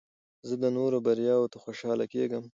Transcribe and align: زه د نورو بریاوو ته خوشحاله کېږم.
زه 0.47 0.55
د 0.63 0.65
نورو 0.77 0.97
بریاوو 1.05 1.51
ته 1.51 1.57
خوشحاله 1.63 2.05
کېږم. 2.13 2.43